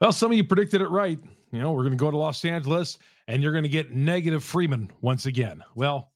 [0.00, 1.18] Well, some of you predicted it right.
[1.52, 2.98] You know, we're going to go to Los Angeles
[3.28, 5.62] and you're going to get negative Freimund once again.
[5.74, 6.12] Well,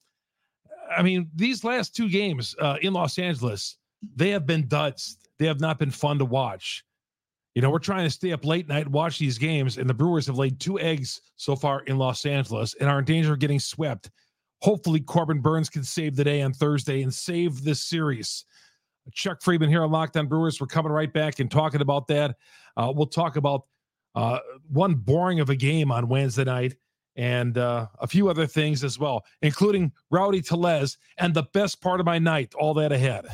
[0.95, 3.77] I mean, these last two games uh, in Los Angeles,
[4.15, 5.17] they have been duds.
[5.37, 6.83] They have not been fun to watch.
[7.55, 10.27] You know, we're trying to stay up late night watch these games, and the Brewers
[10.27, 13.59] have laid two eggs so far in Los Angeles and are in danger of getting
[13.59, 14.11] swept.
[14.61, 18.45] Hopefully, Corbin Burnes can save the day on Thursday and save this series.
[19.13, 20.59] Chuck Freimund here on Locked On Brewers.
[20.59, 22.35] We're coming right back and talking about that.
[22.77, 23.63] Uh, we'll talk about
[24.15, 24.39] uh,
[24.71, 26.75] one boring of a game on Wednesday night
[27.15, 31.99] and uh, a few other things as well, including Rowdy Tellez and the best part
[31.99, 32.53] of my night.
[32.57, 33.25] All that ahead.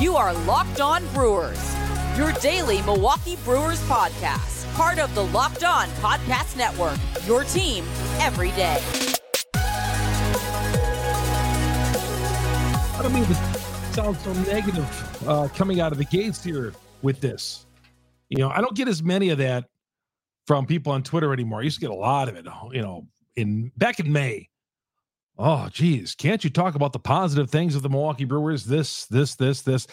[0.00, 1.76] You are Locked On Brewers,
[2.16, 7.84] your daily Milwaukee Brewers podcast, part of the Locked On Podcast Network, your team
[8.18, 9.09] every day.
[13.10, 13.34] I mean to
[13.92, 17.66] sound so negative uh, coming out of the gates here with this.
[18.28, 19.64] You know, I don't get as many of that
[20.46, 21.58] from people on Twitter anymore.
[21.58, 24.48] I used to get a lot of it, you know, in back in May.
[25.36, 28.64] Oh, geez, can't you talk about the positive things of the Milwaukee Brewers?
[28.64, 29.88] This, this, this, this.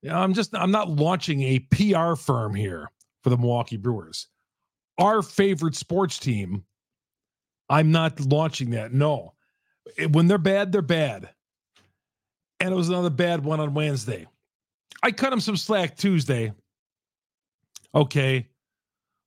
[0.00, 2.88] You know, I'm just, I'm not launching a PR firm here
[3.24, 4.28] for the Milwaukee Brewers.
[4.98, 6.62] Our favorite sports team,
[7.68, 8.92] I'm not launching that.
[8.92, 9.34] No.
[10.10, 11.30] When they're bad, they're bad.
[12.62, 14.26] And it was another bad one on Wednesday.
[15.02, 16.52] I cut him some slack Tuesday.
[17.94, 18.46] Okay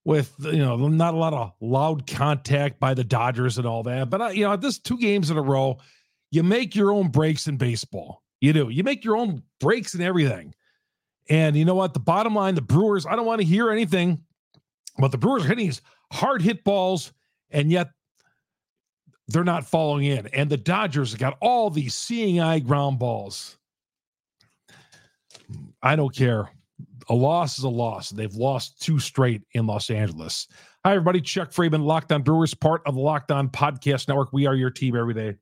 [0.06, 4.10] with you know not a lot of loud contact by the Dodgers and all that.
[4.10, 5.78] But uh, you know, this two games in a row,
[6.32, 8.24] you make your own breaks in baseball.
[8.40, 8.70] You do.
[8.70, 10.54] You make your own breaks and everything.
[11.30, 11.94] And you know what?
[11.94, 13.06] The bottom line, the Brewers.
[13.06, 14.22] I don't want to hear anything,
[15.00, 15.82] but the Brewers are hitting these
[16.14, 17.12] hard hit balls,
[17.50, 17.90] and yet
[19.28, 20.28] they're not following in.
[20.28, 23.58] And the Dodgers got all these seeing eye ground balls.
[25.82, 26.50] I don't care
[27.10, 28.10] a loss is a loss.
[28.10, 30.48] They've lost two straight in Los Angeles.
[30.84, 31.22] Hi, everybody.
[31.22, 34.34] Chuck Freimund, Locked On Brewers, part of the Locked On Podcast Network.
[34.34, 35.36] We are your team every day.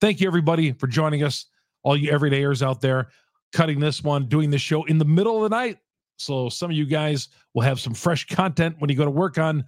[0.00, 1.46] Thank you, everybody, for joining us.
[1.82, 3.08] All you everydayers out there,
[3.52, 5.78] cutting this one, doing this show in the middle of the night.
[6.16, 9.38] So some of you guys will have some fresh content when you go to work
[9.38, 9.64] on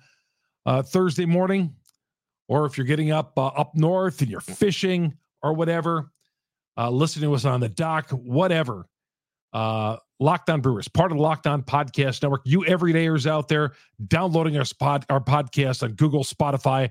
[0.66, 1.75] uh, Thursday morning,
[2.49, 6.10] or if you're getting up uh, up north and you're fishing or whatever,
[6.77, 8.87] uh, listening to us on the dock, whatever.
[9.53, 12.43] Uh, Locked On Brewers, part of the Locked On Podcast Network.
[12.44, 13.72] You everydayers out there
[14.06, 16.91] downloading our spot, our podcast on Google, Spotify,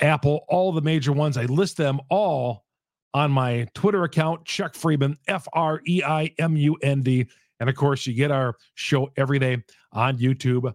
[0.00, 1.36] Apple, all the major ones.
[1.36, 2.64] I list them all
[3.12, 7.26] on my Twitter account, Chuck Freimund, F R E I M U N D.
[7.60, 9.62] And of course, you get our show every day
[9.92, 10.74] on YouTube.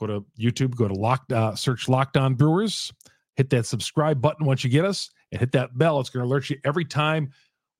[0.00, 2.90] Go to YouTube, go to Locked, uh, search Locked On Brewers,
[3.36, 6.00] hit that subscribe button once you get us, and hit that bell.
[6.00, 7.32] It's going to alert you every time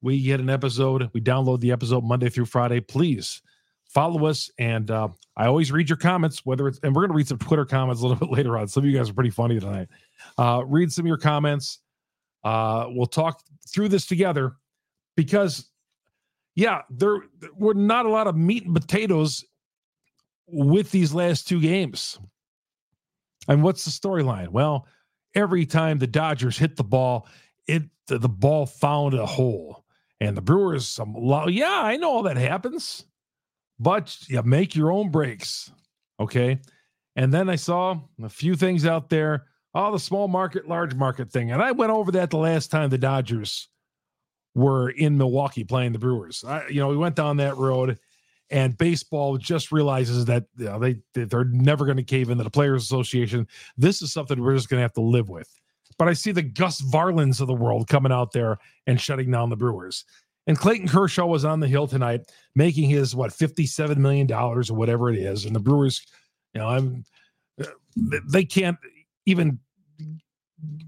[0.03, 1.09] we get an episode.
[1.15, 2.81] We download the episode Monday through Friday.
[2.81, 3.41] Please
[3.87, 4.51] follow us.
[4.59, 7.39] And uh, I always read your comments, whether it's, and we're going to read some
[7.39, 8.69] Twitter comments a little bit later on.
[8.69, 9.89] Some of you guys are pretty funny tonight.
[10.39, 11.81] Uh, read some of your comments.
[12.45, 14.53] Uh, we'll talk through this together
[15.17, 15.71] because,
[16.55, 17.21] yeah, there
[17.57, 19.45] were not a lot of meat and potatoes
[20.53, 22.19] with these last two games.
[23.49, 24.49] And what's the storyline?
[24.49, 24.87] Well,
[25.35, 27.27] every time the Dodgers hit the ball,
[27.67, 29.85] it the, the ball found a hole
[30.21, 31.15] and the Brewers, some
[31.49, 33.05] yeah, I know all that happens,
[33.79, 35.73] but you make your own breaks.
[36.19, 36.61] Okay.
[37.17, 39.47] And then I saw a few things out there.
[39.75, 41.53] Oh, the small market, large market thing.
[41.53, 43.69] And I went over that the last time the Dodgers
[44.55, 46.45] were in Milwaukee playing the Brewers.
[46.45, 47.99] I, you know, we went down that road
[48.51, 52.51] and baseball just realizes that you know, they they're never going to cave into the
[52.51, 53.47] players association.
[53.77, 55.49] This is something we're just going to have to live with
[56.01, 58.57] but I see the Gus varlins of the world coming out there
[58.87, 60.07] and shutting down the Brewers.
[60.47, 62.23] And Clayton Kershaw was on the hill tonight,
[62.55, 66.01] making his what fifty-seven million dollars or whatever it is, and the Brewers,
[66.55, 67.05] you know, I'm
[67.63, 67.67] uh,
[68.27, 68.79] they can't
[69.27, 69.59] even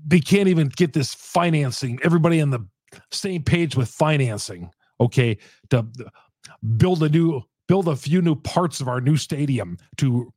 [0.06, 1.98] they can't even get this financing.
[2.02, 2.66] Everybody on the
[3.10, 5.36] same page with financing, okay,
[5.68, 5.86] to
[6.78, 7.42] build a new
[7.72, 10.30] build a few new parts of our new stadium to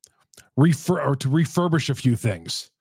[0.55, 2.71] refer or to refurbish a few things.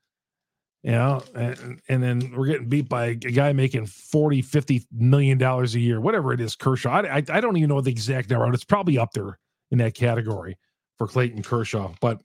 [0.85, 5.39] You know and, and then we're getting beat by a guy making 40 50 million
[5.39, 7.01] dollars a year whatever it is kershaw.
[7.01, 8.55] I, I, I don't even know the exact number.
[8.55, 9.41] It's probably up there
[9.73, 10.57] in that category
[10.99, 12.21] for clayton kershaw but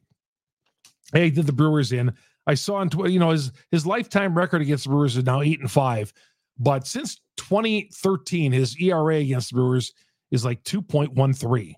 [1.14, 2.14] hey did the brewers in.
[2.46, 5.42] I saw on Twitter, you know his his lifetime record against the brewers is now
[5.42, 6.14] eight and five
[6.60, 9.94] but since 2013 his era against the brewers
[10.30, 11.74] is like 2.13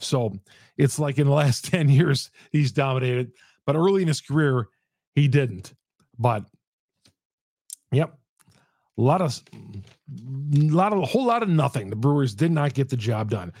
[0.00, 0.32] so
[0.76, 3.32] it's like in the last 10 years he's dominated
[3.66, 4.68] but early in his career
[5.14, 5.74] he didn't
[6.18, 6.44] but
[7.92, 8.16] yep,
[8.98, 11.90] a lot of, a lot of, a whole lot of nothing.
[11.90, 13.52] The Brewers did not get the job done.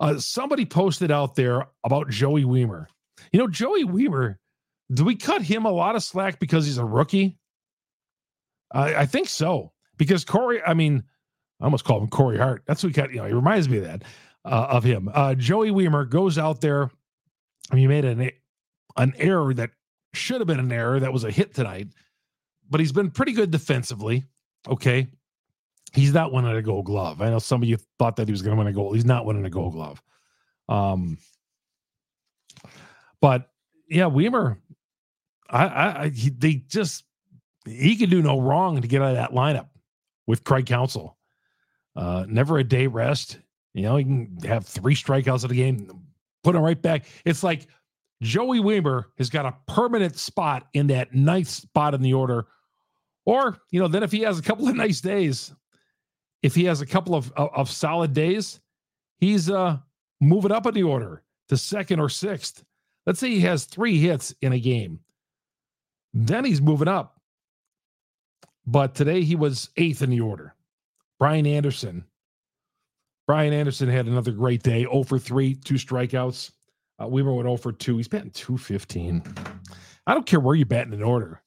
[0.00, 2.86] Uh, somebody posted out there about Joey Wiemer.
[3.32, 4.36] You know, Joey Wiemer,
[4.92, 7.38] do we cut him a lot of slack because he's a rookie?
[8.72, 9.72] I, I think so.
[9.96, 11.02] Because Corey, I mean,
[11.60, 12.62] I almost called him Corey Hart.
[12.66, 13.10] That's what we cut.
[13.10, 14.02] You know, he reminds me of that
[14.44, 15.10] uh, of him.
[15.12, 16.90] Uh, Joey Wiemer goes out there.
[17.70, 18.30] I mean, he made an
[18.96, 19.70] an error that
[20.12, 21.00] should have been an error.
[21.00, 21.88] That was a hit tonight,
[22.70, 24.24] but he's been pretty good defensively.
[24.68, 25.08] Okay,
[25.92, 27.22] he's not winning a Gold Glove.
[27.22, 28.94] I know some of you thought that he was going to win a gold.
[28.94, 30.02] He's not winning a Gold Glove.
[30.68, 31.18] Um,
[33.20, 33.50] but
[33.88, 34.58] yeah, Wiemer,
[35.48, 37.04] I, I, I he, they just
[37.66, 39.68] he can do no wrong to get out of that lineup
[40.26, 41.16] with Craig Counsell.
[41.96, 43.38] Uh, never a day rest.
[43.74, 46.00] You know, he can have three strikeouts of the game,
[46.42, 47.06] put him right back.
[47.24, 47.66] It's like
[48.22, 52.46] Joey Wiemer has got a permanent spot in that ninth spot in the order.
[53.26, 55.52] Or, you know, then if he has a couple of nice days,
[56.42, 58.60] if he has a couple of, of, of solid days,
[59.18, 59.78] he's uh
[60.20, 62.64] moving up in the order to second or sixth.
[63.06, 65.00] Let's say he has three hits in a game.
[66.14, 67.20] Then he's moving up.
[68.66, 70.54] But today he was eighth in the order.
[71.18, 72.04] Brian Anderson.
[73.26, 74.82] Brian Anderson had another great day.
[74.82, 76.50] 0 for 3, two strikeouts.
[76.98, 77.96] Uh, Wiemer went 0 for 2.
[77.96, 79.22] He's batting 215.
[80.06, 81.42] I don't care where you bat in order.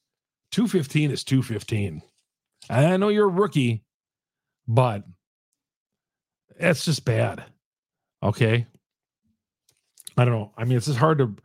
[0.52, 2.02] 215 is 215.
[2.70, 3.84] I know you're a rookie,
[4.66, 5.04] but
[6.58, 7.44] that's just bad.
[8.22, 8.66] Okay.
[10.16, 10.52] I don't know.
[10.56, 11.36] I mean, it's just hard to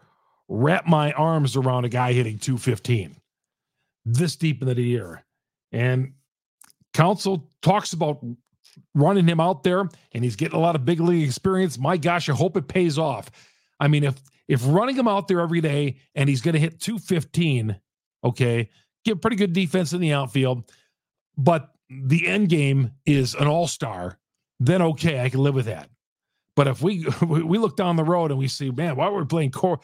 [0.50, 3.15] wrap my arms around a guy hitting 215
[4.06, 5.24] this deep into the year.
[5.71, 6.13] And
[6.94, 8.24] Counsell talks about
[8.94, 11.78] running him out there and he's getting a lot of big league experience.
[11.78, 13.30] My gosh, I hope it pays off.
[13.80, 16.80] I mean, if if running him out there every day and he's going to hit
[16.80, 17.80] 215,
[18.24, 18.70] okay,
[19.06, 20.70] get pretty good defense in the outfield,
[21.38, 24.18] but the end game is an all-star,
[24.60, 25.90] then okay, I can live with that.
[26.56, 29.25] But if we we look down the road and we see, man, why were we
[29.25, 29.80] playing Cor-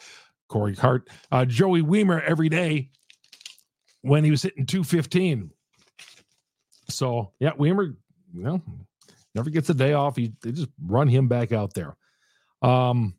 [0.48, 2.90] Corey Hart, uh, Joey Wiemer every day
[4.02, 5.50] when he was hitting 215?
[6.88, 7.96] So yeah, Wiemer,
[8.34, 8.62] you know,
[9.34, 10.16] never gets a day off.
[10.16, 11.96] He they just run him back out there.
[12.62, 13.14] Um,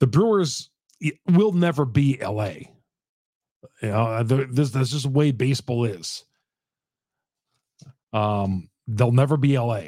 [0.00, 0.70] the Brewers
[1.30, 2.54] will never be LA.
[3.80, 6.24] You know, this that's just the way baseball is.
[8.12, 9.82] Um, they'll never be LA.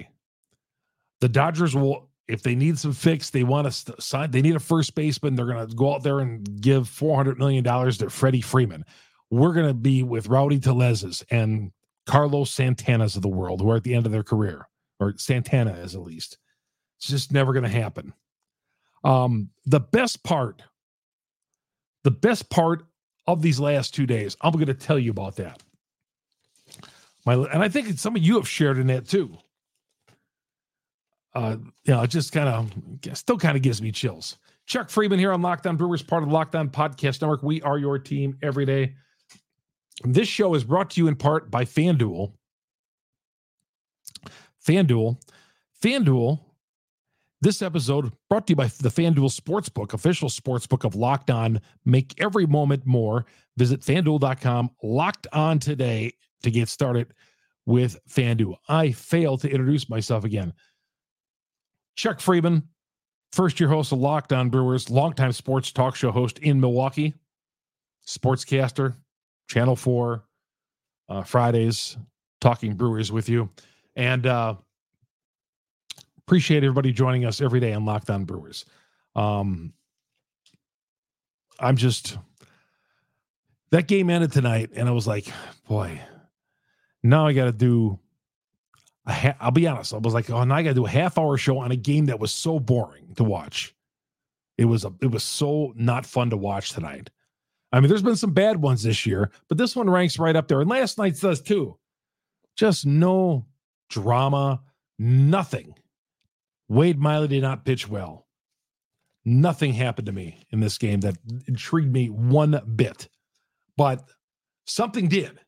[1.21, 4.31] The Dodgers will, if they need some fix, they want to sign.
[4.31, 5.35] They need a first baseman.
[5.35, 8.85] They're going to go out there and give four hundred million dollars to Freddie Freeman.
[9.31, 11.73] We're going to be with Rowdy Tellez's and
[12.07, 14.69] Carlos Santana's of the world who are at the end of their career,
[15.01, 16.39] or Santana is at least.
[16.99, 18.13] It's just never going to happen.
[19.03, 20.63] Um, the best part,
[22.03, 22.85] the best part
[23.27, 25.63] of these last two days, I'm going to tell you about that.
[27.27, 29.37] My, and I think some of you have shared in that too.
[31.35, 34.37] Uh, you know, it just kind of still kind of gives me chills.
[34.67, 37.43] Chuck Freimund here on Locked On Brewers, part of the Locked On Podcast Network.
[37.43, 38.95] We are your team every day.
[40.03, 42.33] This show is brought to you in part by FanDuel.
[44.67, 45.21] FanDuel.
[45.83, 46.41] FanDuel.
[47.41, 51.61] This episode brought to you by the FanDuel Sportsbook, official sportsbook of Locked On.
[51.85, 53.27] Make every moment more.
[53.57, 56.13] Visit fanduel.com, locked on today
[56.43, 57.13] to get started
[57.67, 58.57] with FanDuel.
[58.69, 60.53] I fail to introduce myself again.
[61.97, 62.65] Chuck Freimund,
[63.33, 67.15] first year host of Locked On Brewers, longtime sports talk show host in Milwaukee,
[68.07, 68.97] sportscaster,
[69.49, 70.25] Channel 4,
[71.09, 71.97] uh, Fridays,
[72.41, 73.51] talking Brewers with you.
[73.97, 74.55] And uh,
[76.27, 78.65] appreciate everybody joining us every day on Locked On Brewers.
[79.15, 79.73] Um,
[81.61, 82.19] I'm just,
[83.71, 85.27] that game ended tonight, and I was like,
[85.69, 86.01] boy,
[87.03, 87.99] now I got to do.
[89.07, 89.93] Ha- I'll be honest.
[89.93, 91.77] I was like, oh, now I got to do a half hour show on a
[91.77, 93.75] game that was so boring to watch.
[94.57, 97.11] It was a, it was so not fun to watch tonight.
[97.75, 100.47] I mean, there's been some bad ones this year, but this one ranks right up
[100.47, 100.61] there.
[100.61, 101.77] And last night's does too.
[102.55, 103.47] Just no
[103.91, 104.63] drama,
[104.97, 105.75] nothing.
[106.69, 108.29] Wade Miley did not pitch well.
[109.25, 111.17] Nothing happened to me in this game that
[111.49, 113.09] intrigued me one bit,
[113.77, 114.05] but
[114.67, 115.41] something did.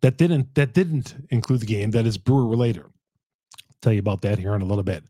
[0.00, 2.84] That didn't that didn't include the game that is Brewer related.
[2.84, 5.04] I'll tell you about that here in a little bit.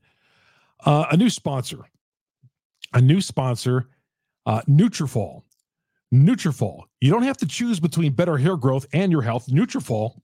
[0.85, 1.85] Uh, a new sponsor,
[2.93, 3.87] a new sponsor
[4.47, 5.43] uh, Nutrafol.
[6.13, 6.83] Nutrafol.
[7.01, 9.47] You don't have to choose between better hair growth and your health.
[9.49, 10.21] Nutrafol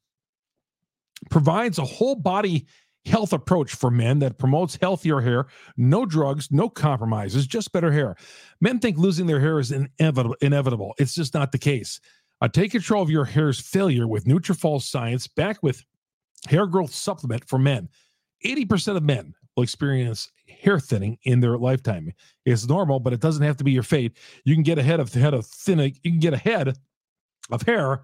[1.31, 2.67] provides a whole body
[3.07, 5.47] health approach for men that promotes healthier hair,
[5.77, 8.15] no drugs, no compromises, just better hair.
[8.61, 10.95] Men think losing their hair is inevitable.
[10.99, 12.01] It's just not the case.
[12.41, 15.85] Uh, take control of your hair's failure with Nutrafol science, back with
[16.49, 17.89] hair growth supplement for men.
[18.45, 22.13] 80% of men will experience hair thinning in their lifetime.
[22.47, 24.17] It's normal, but it doesn't have to be your fate.
[24.45, 25.95] You can get ahead of head of thinning.
[26.03, 26.79] You can get ahead
[27.51, 28.03] of hair,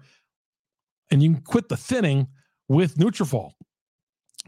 [1.09, 2.27] and you can quit the thinning
[2.69, 3.51] with Nutrafol.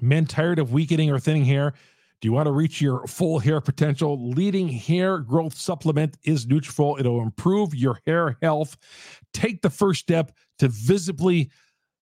[0.01, 1.74] Men tired of weakening or thinning hair.
[2.22, 4.30] Do you want to reach your full hair potential?
[4.30, 7.00] Leading hair growth supplement is Nutrafol.
[7.00, 8.78] It'll improve your hair health.
[9.34, 11.50] Take the first step to visibly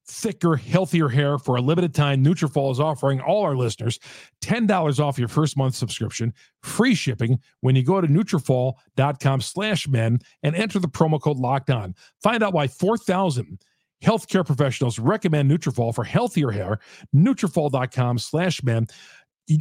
[0.07, 2.23] thicker, healthier hair for a limited time.
[2.23, 3.99] Nutrafol is offering all our listeners
[4.41, 6.33] $10 off your first month subscription,
[6.63, 11.69] free shipping when you go to Nutrafol.com slash men and enter the promo code locked
[11.69, 11.93] on.
[12.23, 13.59] Find out why 4,000
[14.03, 16.79] healthcare professionals recommend Nutrafol for healthier hair.
[17.15, 18.87] Nutrafol.com slash men.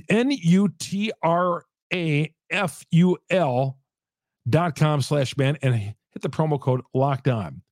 [0.09, 0.69] N-U-T-R-A-F-U-L
[4.49, 7.63] dot com slash men and hit the promo code locked on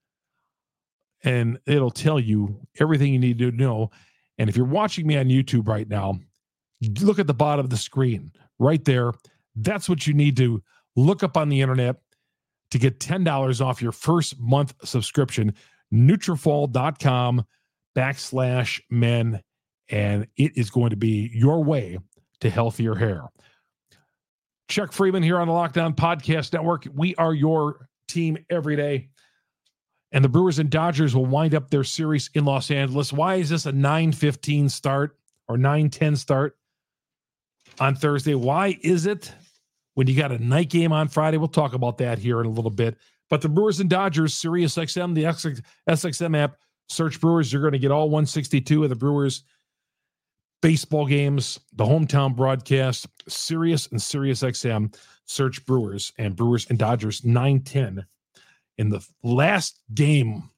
[1.25, 3.91] and it'll tell you everything you need to know.
[4.39, 6.21] And if you're watching me on YouTube right now,
[7.01, 9.13] look at the bottom of the screen right there.
[9.57, 10.63] That's what you need to
[10.97, 11.97] look up on the internet
[12.71, 15.55] to get $10 off your first month subscription.
[15.93, 17.45] Nutrafol.com
[17.97, 19.41] backslash men.
[19.91, 21.99] And it is going to be your way
[22.41, 23.23] to healthier hair.
[24.69, 26.87] Chuck Freimund here on the Locked On Podcast Network.
[26.93, 29.09] We are your team every day
[30.15, 33.13] and the Brewers and Dodgers will wind up their series in Los Angeles.
[33.13, 35.19] Why is this a 9:15 start
[35.49, 36.57] or 9:10 start
[37.81, 38.37] on Thursday?
[38.37, 39.33] Why is it
[39.95, 41.37] when you got a night game on Friday?
[41.37, 42.97] We'll talk about that here in a little bit.
[43.29, 45.25] But the Brewers and Dodgers, Sirius XM, the
[45.89, 47.53] SXM app, search Brewers.
[47.53, 49.43] You're going to get all 162 of the Brewers
[50.63, 54.95] baseball games, the hometown broadcast, Sirius and Sirius XM.
[55.27, 58.07] Search Brewers and Brewers and Dodgers 910
[58.79, 60.51] in the last game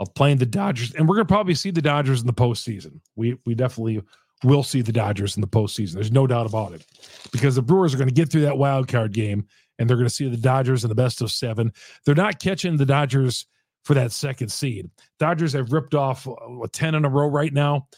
[0.00, 3.00] of playing the Dodgers, and we're gonna probably see the Dodgers in the postseason.
[3.14, 4.02] We we definitely
[4.44, 5.94] will see the Dodgers in the postseason.
[5.94, 6.84] There's no doubt about it,
[7.32, 9.46] because the Brewers are going to get through that wild card game,
[9.78, 11.72] and they're going to see the Dodgers in the best of seven.
[12.04, 13.46] They're not catching the Dodgers
[13.84, 14.90] for that second seed.
[15.18, 17.88] Dodgers have ripped off uh, ten in a row right now.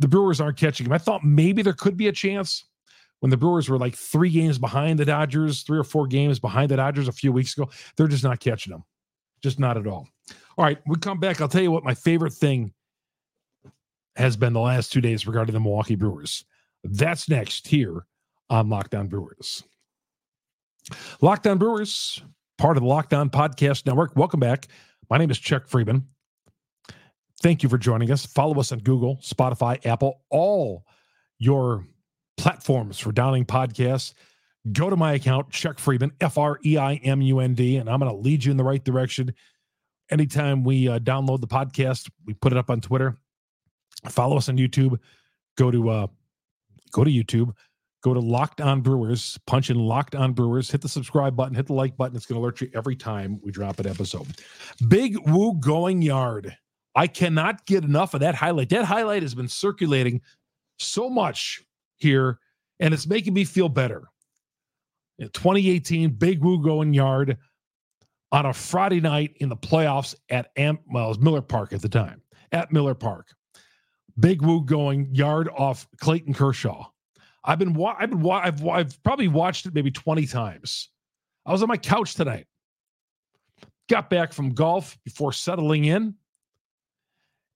[0.00, 0.92] The Brewers aren't catching them.
[0.92, 2.64] I thought maybe there could be a chance
[3.20, 6.70] when the Brewers were like three games behind the Dodgers, three or four games behind
[6.70, 7.70] the Dodgers a few weeks ago.
[7.96, 8.84] They're just not catching them.
[9.42, 10.08] Just not at all.
[10.58, 11.40] All right, we come back.
[11.40, 12.72] I'll tell you what my favorite thing
[14.16, 16.44] has been the last two days regarding the Milwaukee Brewers.
[16.84, 18.04] That's next here
[18.48, 19.62] on Locked On Brewers.
[21.20, 22.22] Locked On Brewers,
[22.58, 24.16] part of the Locked On Podcast Network.
[24.16, 24.66] Welcome back.
[25.08, 26.04] My name is Chuck Freimund.
[27.42, 28.26] Thank you for joining us.
[28.26, 30.84] Follow us on Google, Spotify, Apple, all
[31.38, 31.86] your
[32.40, 34.14] platforms for Downing podcasts.
[34.72, 37.88] Go to my account, Chuck Freimund, F R E I M U N D, and
[37.88, 39.34] I'm going to lead you in the right direction.
[40.10, 43.18] Anytime we uh, download the podcast, we put it up on Twitter.
[44.08, 44.98] Follow us on YouTube.
[45.56, 46.06] Go to uh,
[46.92, 47.54] go to YouTube.
[48.02, 49.38] Go to Locked On Brewers.
[49.46, 50.70] Punch in Locked On Brewers.
[50.70, 51.54] Hit the subscribe button.
[51.54, 52.16] Hit the like button.
[52.16, 54.26] It's going to alert you every time we drop an episode.
[54.88, 56.56] Big Woo going yard.
[56.94, 58.70] I cannot get enough of that highlight.
[58.70, 60.22] That highlight has been circulating
[60.78, 61.62] so much
[62.00, 62.38] here,
[62.80, 64.08] and it's making me feel better.
[65.18, 67.36] In 2018, Big Woo going yard
[68.32, 72.22] on a Friday night in the playoffs at Am- well, Miller Park at the time,
[72.52, 73.28] at Miller Park.
[74.18, 76.86] Big Woo going yard off Clayton Kershaw.
[77.44, 80.90] I've been wa- I've been wa- I've, I've probably watched it maybe 20 times.
[81.46, 82.46] I was on my couch tonight.
[83.88, 86.14] Got back from golf before settling in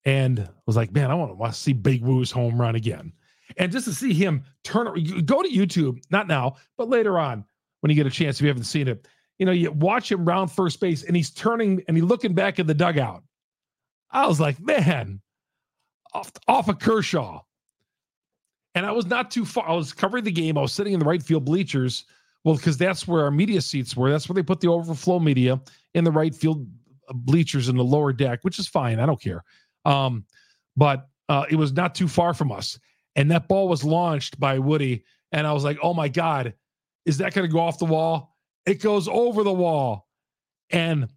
[0.04, 3.12] and was like, man, I want to see Big Woo's home run again.
[3.56, 4.86] And just to see him turn,
[5.24, 7.44] go to YouTube, not now, but later on
[7.80, 9.06] when you get a chance, if you haven't seen it,
[9.38, 12.58] you know, you watch him round first base and he's turning and he's looking back
[12.58, 13.22] at the dugout.
[14.10, 15.20] I was like, man,
[16.12, 17.40] off, off of Kershaw.
[18.76, 19.68] And I was not too far.
[19.68, 20.58] I was covering the game.
[20.58, 22.04] I was sitting in the right field bleachers.
[22.42, 24.10] Well, because that's where our media seats were.
[24.10, 25.60] That's where they put the overflow media
[25.94, 26.66] in the right field
[27.12, 28.98] bleachers in the lower deck, which is fine.
[28.98, 29.44] I don't care.
[29.84, 30.24] Um,
[30.76, 32.78] but uh, it was not too far from us
[33.16, 35.04] and that ball was launched by Woody.
[35.32, 36.54] And I was like, oh my God,
[37.06, 38.36] is that going to go off the wall?
[38.66, 40.08] It goes over the wall.
[40.70, 41.08] And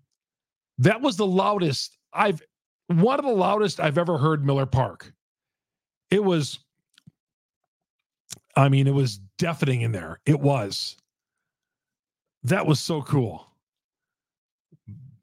[0.80, 2.42] that was the loudest I've,
[2.88, 5.14] one of the loudest I've ever heard Miller Park.
[6.12, 6.60] It was,
[8.56, 10.20] I mean, it was deafening in there.
[10.26, 10.98] It was.
[12.44, 13.48] That was so cool.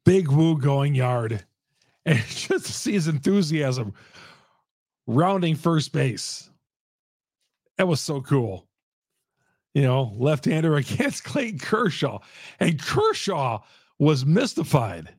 [0.04, 1.44] Big Woo going yard.
[2.06, 3.94] And just to see his enthusiasm
[5.06, 6.50] rounding first base.
[7.78, 8.68] That was so cool.
[9.74, 12.20] You know, left hander against Clayton Kershaw.
[12.60, 13.62] And Kershaw
[13.98, 15.14] was mystified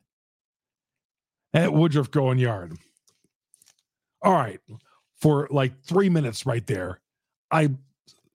[1.54, 2.76] at Woodruff going yard.
[4.22, 4.60] All right.
[5.20, 7.00] For like three minutes right there,
[7.50, 7.70] I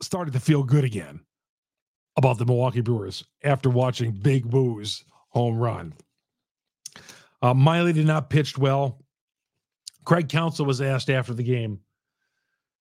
[0.02, 1.20] started to feel good again
[2.18, 5.94] about the Milwaukee Brewers after watching Big Woo's home run.
[7.42, 9.00] Uh, Miley did not pitch well.
[10.06, 11.80] Craig Counsell was asked after the game,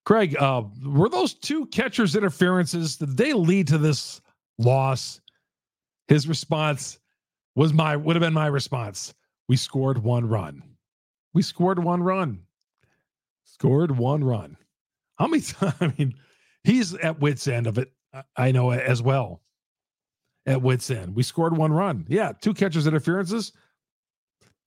[0.04, 4.20] Craig, uh, were those two catchers' interferences, did they lead to this
[4.58, 5.20] loss?
[6.08, 6.98] His response
[7.54, 9.14] was my would have been my response.
[9.48, 10.62] We scored one run.
[11.34, 12.40] We scored one run.
[13.44, 14.56] Scored one run.
[15.18, 15.74] How many times?
[15.80, 16.14] I mean,
[16.64, 17.92] he's at wits end of it.
[18.36, 19.42] I know as well.
[20.46, 22.06] At wits end, we scored one run.
[22.08, 23.52] Yeah, two catchers interferences.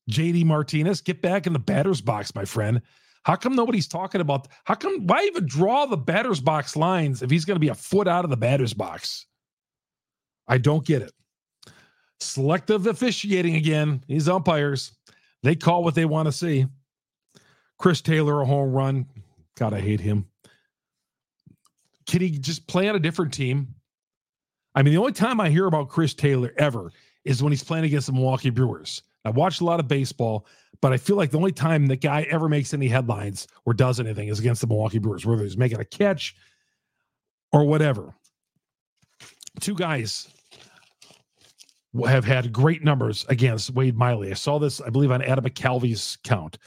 [0.09, 2.81] JD Martinez, get back in the batter's box, my friend.
[3.23, 4.47] How come nobody's talking about?
[4.65, 5.07] How come?
[5.07, 8.25] Why even draw the batter's box lines if he's going to be a foot out
[8.25, 9.25] of the batter's box?
[10.47, 11.13] I don't get it.
[12.19, 14.03] Selective officiating again.
[14.07, 14.91] These umpires,
[15.41, 16.67] they call what they want to see.
[17.79, 19.05] Chris Taylor, a home run.
[19.57, 20.25] God, I hate him.
[22.07, 23.75] Can he just play on a different team?
[24.75, 26.91] I mean, the only time I hear about Chris Taylor ever
[27.23, 29.01] is when he's playing against the Milwaukee Brewers.
[29.25, 30.45] I watched a lot of baseball,
[30.81, 33.99] but I feel like the only time the guy ever makes any headlines or does
[33.99, 36.35] anything is against the Milwaukee Brewers, whether he's making a catch
[37.51, 38.13] or whatever.
[39.59, 40.27] Two guys
[42.07, 44.31] have had great numbers against Wade Miley.
[44.31, 46.57] I saw this, I believe, on Adam McCalvy's count.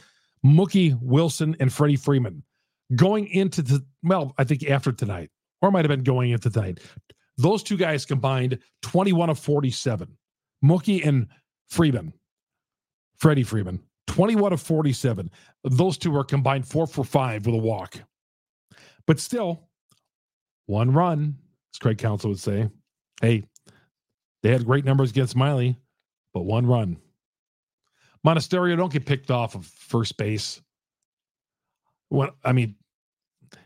[0.44, 2.42] Mookie Wilson and Freddie Freeman
[2.94, 6.80] going into the well, I think after tonight, or might have been going into tonight.
[7.36, 10.16] Those two guys combined 21 of 47.
[10.64, 11.26] Mookie and
[11.68, 12.12] Freeman,
[13.18, 13.80] Freddie Freeman,
[14.16, 15.30] 21 of 47.
[15.64, 18.00] Those two are combined four for five with a walk.
[19.06, 19.68] But still,
[20.64, 21.36] one run,
[21.74, 22.70] as Craig Counsell would say.
[23.20, 23.44] Hey,
[24.42, 25.76] they had great numbers against Miley,
[26.32, 26.96] but one run.
[28.26, 30.62] Monasterio don't get picked off of first base.
[32.08, 32.74] What I mean,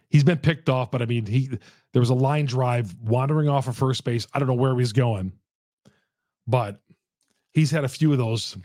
[0.09, 1.49] he's been picked off, but I mean, he
[1.93, 4.27] there was a line drive wandering off of first base.
[4.35, 5.33] I don't know where he's going,
[6.49, 6.81] but
[7.53, 8.57] he's had a few of those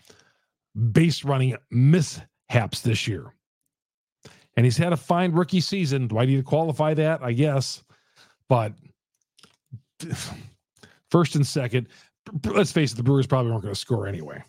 [0.91, 3.33] base running mishaps this year.
[4.57, 6.07] And he's had a fine rookie season.
[6.07, 7.21] Do I need to qualify that?
[7.21, 7.83] I guess.
[8.47, 8.73] But
[11.11, 11.87] first and second,
[12.45, 14.43] let's face it, the Brewers probably weren't going to score anyway.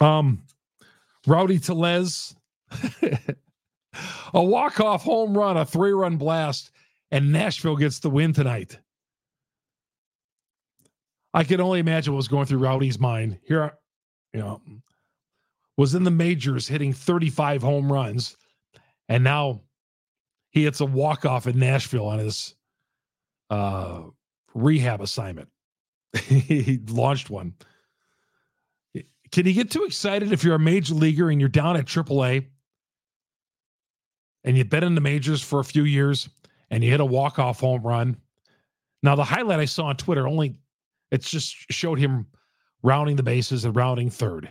[0.00, 0.42] Um,
[1.26, 2.34] Rowdy Tellez,
[4.34, 6.70] a walk-off home run, a three-run blast,
[7.10, 8.78] and Nashville gets the win tonight.
[11.32, 13.38] I can only imagine what was going through Rowdy's mind.
[13.46, 13.72] Here,
[14.34, 14.60] you know,
[15.76, 18.36] was in the majors hitting 35 home runs,
[19.08, 19.62] and now
[20.50, 22.54] he hits a walk-off in Nashville on his
[23.50, 24.02] uh,
[24.54, 25.48] rehab assignment.
[26.26, 27.54] he launched one.
[29.32, 32.46] Can you get too excited if you're a major leaguer and you're down at AAA
[34.44, 36.28] and you've been in the majors for a few years
[36.70, 38.16] and you hit a walk-off home run?
[39.02, 40.56] Now the highlight I saw on Twitter only
[41.10, 42.26] it's just showed him
[42.84, 44.50] rounding the bases and rounding third.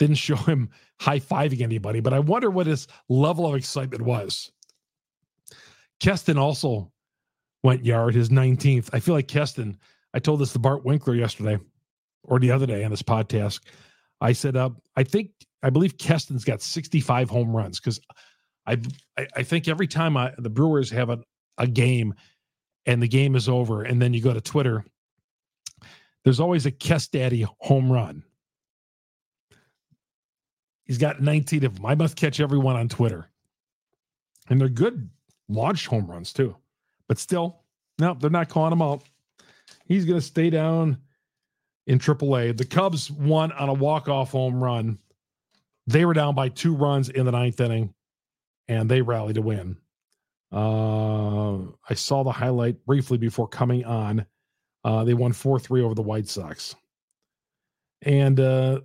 [0.00, 4.50] Didn't show him high-fiving anybody, but I wonder what his level of excitement was.
[6.00, 6.90] Keston also
[7.62, 8.90] went yard, his 19th.
[8.92, 9.78] I feel like Keston,
[10.14, 11.58] I told this to Bart Winkler yesterday
[12.24, 13.60] or the other day on this podcast.
[14.20, 15.30] I said, uh, I think,
[15.62, 18.00] I believe Keston's got 65 home runs because
[18.66, 18.78] I,
[19.16, 21.18] I, I think every time I, the Brewers have a,
[21.58, 22.14] a game
[22.86, 24.84] and the game is over, and then you go to Twitter,
[26.28, 28.22] there's always a Kest Daddy home run.
[30.84, 31.86] He's got 19 of them.
[31.86, 33.30] I must catch everyone on Twitter.
[34.50, 35.08] And they're good
[35.48, 36.54] launch home runs too.
[37.08, 37.62] But still,
[37.98, 39.04] no, they're not calling him out.
[39.86, 40.98] He's going to stay down
[41.86, 42.58] in AAA.
[42.58, 44.98] The Cubs won on a walk-off home run.
[45.86, 47.94] They were down by two runs in the ninth inning,
[48.68, 49.78] and they rallied to win.
[50.52, 54.26] Uh, I saw the highlight briefly before coming on.
[54.88, 56.74] Uh, they won 4 3 over the White Sox.
[58.02, 58.80] And uh,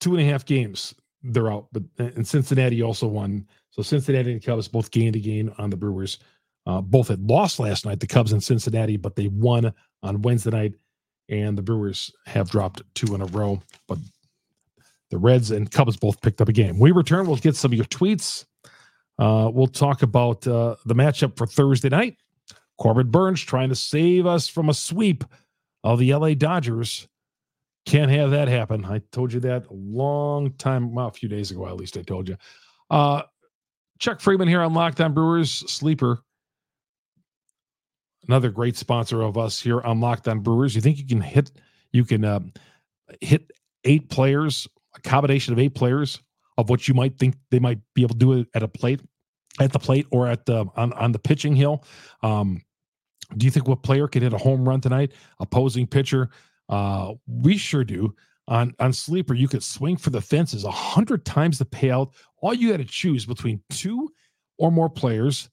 [0.00, 1.68] two and a half games, they're out.
[1.70, 3.46] But and Cincinnati also won.
[3.70, 6.18] So Cincinnati and Cubs both gained a game on the Brewers.
[6.66, 10.50] Uh, both had lost last night, the Cubs and Cincinnati, but they won on Wednesday
[10.50, 10.72] night
[11.28, 13.62] and the Brewers have dropped two in a row.
[13.86, 13.98] But
[15.10, 16.76] the Reds and Cubs both picked up a game.
[16.80, 17.28] We return.
[17.28, 18.46] We'll get some of your tweets.
[19.16, 22.16] Uh, we'll talk about uh, the matchup for Thursday night.
[22.80, 25.24] Corbin Burnes trying to save us from a sweep
[25.84, 27.06] of the LA Dodgers.
[27.86, 28.84] Can't have that happen.
[28.84, 32.02] I told you that a long time, well, a few days ago, at least I
[32.02, 32.36] told you.
[32.88, 33.22] Uh,
[33.98, 36.22] Chuck Freimund here on Locked On Brewers Sleeper
[38.30, 40.74] another great sponsor of us here on Locked On Brewers.
[40.74, 41.50] You think you can hit
[41.92, 42.40] you can uh,
[43.20, 43.50] hit
[43.84, 46.22] eight players, a combination of eight players
[46.56, 49.00] of what you might think they might be able to do at a plate,
[49.58, 51.84] at the plate or at the on on the pitching hill.
[52.22, 52.62] Um,
[53.36, 55.12] Do you think what player could hit a home run tonight?
[55.38, 56.30] Opposing pitcher?
[56.68, 58.14] Uh, we sure do.
[58.48, 62.12] On on sleeper, you could swing for the fences a hundred times the payout.
[62.42, 64.08] All you got to choose between two
[64.58, 65.48] or more players,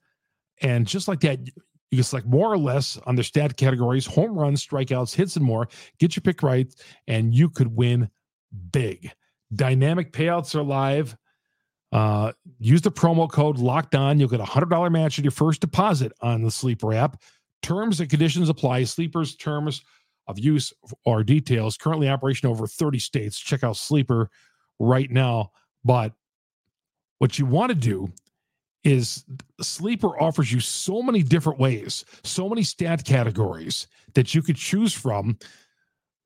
[0.62, 4.38] and just like that, you can select more or less on their stat categories: home
[4.38, 5.68] runs, strikeouts, hits, and more.
[6.00, 6.74] Get your pick right,
[7.08, 8.10] and you could win
[8.72, 9.12] big.
[9.54, 11.16] Dynamic payouts are live.
[11.92, 14.20] Uh, use the promo code locked on.
[14.20, 17.22] You'll get a hundred dollar match at your first deposit on the Sleeper app.
[17.62, 18.84] Terms and conditions apply.
[18.84, 19.84] Sleeper's terms
[20.28, 20.74] of use
[21.06, 23.40] or details currently operation over 30 states.
[23.40, 24.30] Check out Sleeper
[24.80, 25.52] right now.
[25.84, 26.14] But
[27.20, 28.12] what you want to do
[28.84, 29.26] is
[29.62, 34.94] Sleeper offers you so many different ways, so many stat categories that you could choose
[34.94, 35.38] from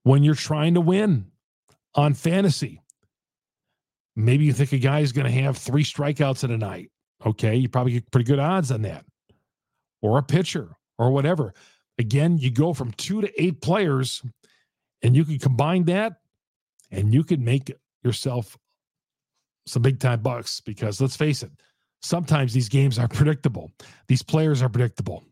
[0.03, 1.25] when you're trying to win
[1.95, 2.81] on fantasy.
[4.15, 6.91] Maybe you think a guy is going to have three strikeouts in a night.
[7.25, 9.05] Okay, you probably get pretty good odds on that.
[10.01, 11.53] Or a pitcher or whatever.
[11.97, 14.21] Again, you go from two to eight players
[15.01, 16.13] and you can combine that
[16.91, 17.71] and you can make
[18.03, 18.57] yourself
[19.65, 21.51] some big time bucks because let's face it,
[22.01, 23.71] sometimes these games are predictable.
[24.07, 25.23] These players are predictable.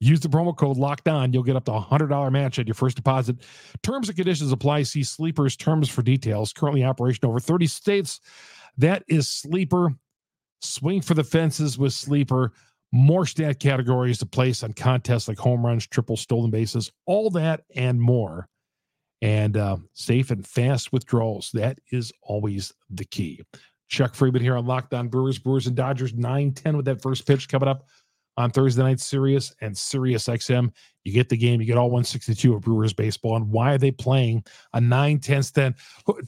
[0.00, 1.32] Use the promo code locked on.
[1.32, 3.36] You'll get up to a $100 match at your first deposit.
[3.82, 4.82] Terms and conditions apply.
[4.82, 6.52] See Sleeper's terms for details.
[6.52, 8.20] Currently operation over 30 states.
[8.76, 9.94] That is Sleeper.
[10.60, 12.52] Swing for the fences with Sleeper.
[12.96, 17.62] More stat categories to place on contests like home runs, triple, stolen bases, all that
[17.74, 18.48] and more.
[19.20, 21.50] And uh, safe and fast withdrawals.
[21.54, 23.42] That is always the key.
[23.88, 27.26] Chuck Freimund here on Locked On Brewers, Brewers and Dodgers, 9 10 with that first
[27.26, 27.88] pitch coming up
[28.36, 30.72] on Thursday night, Sirius and Sirius XM.
[31.02, 33.34] You get the game, you get all 162 of Brewers baseball.
[33.34, 35.42] And why are they playing a 9 10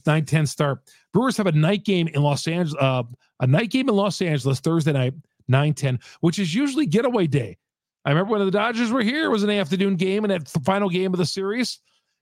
[0.05, 0.81] 9 10 start?
[1.13, 3.03] Brewers have a night game in Los Angeles, uh,
[3.39, 5.13] a night game in Los Angeles Thursday night,
[5.47, 7.57] 9 10, which is usually getaway day.
[8.05, 10.59] I remember when the Dodgers were here, it was an afternoon game, and at the
[10.61, 11.79] final game of the series,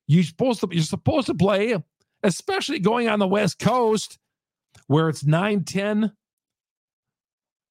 [0.07, 1.75] you're supposed to you're supposed to play,
[2.23, 4.17] especially going on the West Coast
[4.87, 6.11] where it's 9 10.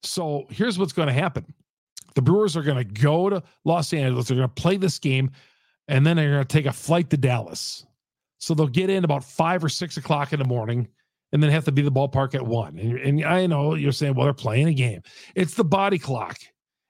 [0.02, 1.52] So here's what's going to happen
[2.14, 4.28] the Brewers are going to go to Los Angeles.
[4.28, 5.30] They're going to play this game,
[5.88, 7.86] and then they're going to take a flight to Dallas.
[8.38, 10.86] So they'll get in about five or six o'clock in the morning,
[11.34, 12.78] and then have to be the ballpark at one.
[12.78, 15.02] And, and I know you're saying, well, they're playing a game.
[15.34, 16.38] It's the body clock,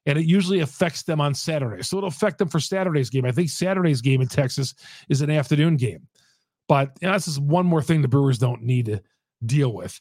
[0.07, 1.83] and it usually affects them on Saturday.
[1.83, 3.25] So it'll affect them for Saturday's game.
[3.25, 4.75] I think Saturday's game in Texas
[5.09, 6.07] is an afternoon game.
[6.69, 9.03] But you know, that's just one more thing the Brewers don't need to
[9.45, 10.01] deal with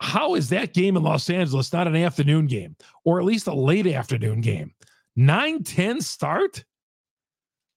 [0.00, 3.54] how is that game in Los Angeles not an afternoon game or at least a
[3.54, 4.72] late afternoon game?
[5.16, 6.64] 9 10 start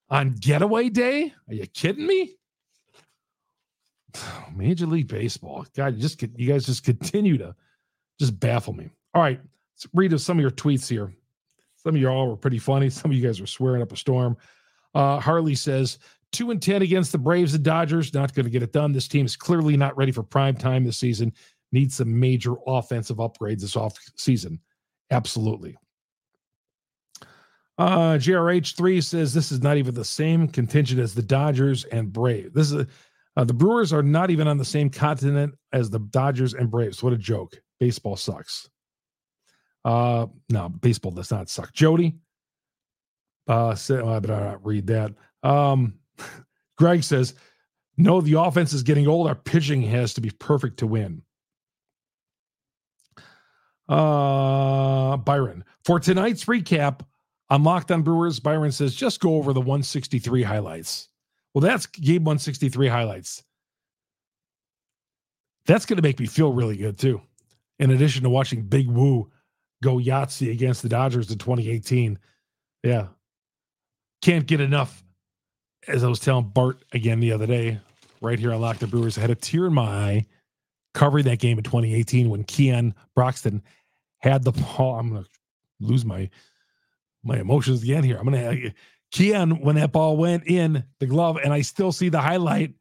[0.09, 1.33] on getaway day?
[1.47, 2.35] Are you kidding me?
[4.56, 5.65] Major League Baseball.
[5.76, 7.56] God, you just you guys just continue to
[8.19, 8.89] just baffle me.
[9.13, 9.39] All right,
[9.76, 11.13] let's read some of your tweets here.
[11.78, 12.89] Some of you all were pretty funny.
[12.89, 14.38] Some of you guys were swearing up a storm.
[14.95, 15.99] Uh, Harley says
[16.32, 18.13] two and ten against the Braves and Dodgers.
[18.13, 18.93] Not going to get it done.
[18.93, 21.34] This team is clearly not ready for prime time this season
[21.73, 24.60] needs some major offensive upgrades this off season.
[25.12, 25.76] Absolutely.
[27.78, 32.54] Uh, GRH3 says this is not even the same contingent as the Dodgers and Braves.
[32.54, 32.86] This is
[33.35, 37.01] uh, the Brewers are not even on the same continent as the Dodgers and Braves.
[37.01, 37.59] What a joke.
[37.79, 38.69] Baseball sucks.
[39.83, 41.73] Uh, no, baseball does not suck.
[41.73, 42.15] Jody,
[43.47, 45.13] uh, say, oh, I better not read that.
[45.41, 45.95] Um,
[46.77, 47.33] Greg says,
[47.97, 49.27] no, the offense is getting old.
[49.27, 51.21] Our pitching has to be perfect to win.
[53.89, 57.01] Uh, Byron, for tonight's recap
[57.49, 61.09] on Locked On Brewers, Byron says just go over the 163 highlights.
[61.53, 63.43] Well, that's game 163 highlights.
[65.65, 67.21] That's going to make me feel really good too.
[67.79, 69.31] In addition to watching Big Woo
[69.83, 72.17] go Yahtzee against the Dodgers in 2018.
[72.83, 73.07] Yeah.
[74.21, 75.03] Can't get enough.
[75.87, 77.79] As I was telling Bart again the other day,
[78.21, 80.25] right here on Locked the Brewers, I had a tear in my eye
[80.93, 83.61] covering that game in 2018 when Keon Broxton
[84.19, 84.97] had the ball.
[84.97, 85.25] I'm gonna
[85.81, 86.29] lose my
[87.23, 88.17] my emotions again here.
[88.17, 88.71] I'm gonna
[89.13, 92.73] Keon when that ball went in the glove, and I still see the highlight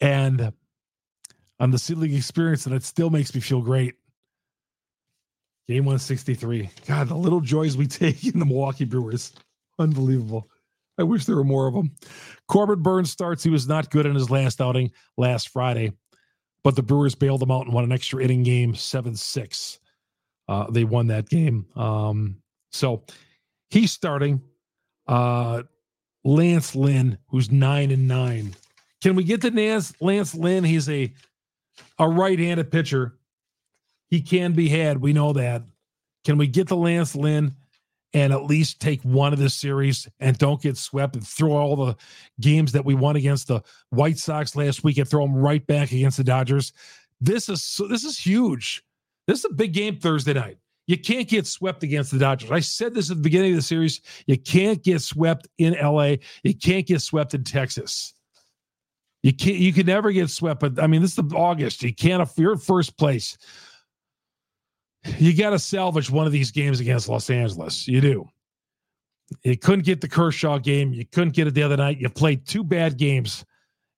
[0.00, 0.52] and
[1.60, 3.94] on the ceiling experience, and it still makes me feel great.
[5.68, 6.68] Game 163.
[6.86, 9.32] God, the little joys we take in the Milwaukee Brewers.
[9.78, 10.50] Unbelievable.
[10.98, 11.92] I wish there were more of them.
[12.48, 13.44] Corbin Burnes starts.
[13.44, 15.92] He was not good in his last outing last Friday
[16.66, 19.78] but the Brewers bailed them out and won an extra inning game, 7 6.
[20.48, 21.64] Uh, they won that game.
[21.76, 22.38] Um,
[22.72, 23.04] so
[23.70, 24.42] he's starting.
[25.06, 25.62] Uh,
[26.24, 28.54] Lance Lynn, who's nine and nine.
[29.02, 30.64] Can we get to Lance, Lance Lynn?
[30.64, 31.12] He's a
[31.98, 33.18] a right-handed pitcher.
[34.08, 35.00] He can be had.
[35.00, 35.62] We know that.
[36.24, 37.54] Can we get to Lance Lynn
[38.12, 41.76] and at least take one of the series and don't get swept and throw all
[41.76, 41.96] the
[42.40, 45.92] games that we won against the White Sox last week and throw them right back
[45.92, 46.72] against the Dodgers.
[47.20, 48.82] This is this is huge.
[49.26, 50.58] This is a big game Thursday night.
[50.86, 52.50] You can't get swept against the Dodgers.
[52.50, 54.00] I said this at the beginning of the series.
[54.26, 56.16] You can't get swept in LA.
[56.44, 58.14] You can't get swept in Texas.
[59.22, 59.56] You can't.
[59.56, 60.60] You can never get swept.
[60.60, 61.82] But I mean, this is August.
[61.82, 62.28] You can't.
[62.36, 63.36] You're in first place,
[65.18, 67.86] you got to salvage one of these games against Los Angeles.
[67.88, 68.28] You do.
[69.42, 70.92] You couldn't get the Kershaw game.
[70.92, 71.98] You couldn't get it the other night.
[71.98, 73.44] You played two bad games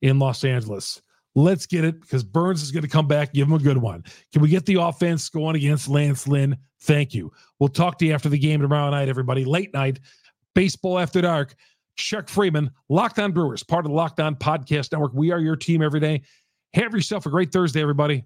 [0.01, 1.03] in Los Angeles.
[1.35, 4.05] Let's get it because Burnes is going to come back, give him a good one.
[4.33, 6.57] Can we get the offense going against Lance Lynn?
[6.83, 7.33] Thank you.
[7.59, 9.45] We'll talk to you after the game tomorrow night, everybody.
[9.45, 10.01] Late night,
[10.55, 11.55] baseball after dark.
[11.97, 15.13] Chuck Freimund, Locked On Brewers, part of the Locked On Podcast Network.
[15.15, 16.23] We are your team every day.
[16.75, 18.25] Have yourself a great Thursday, everybody.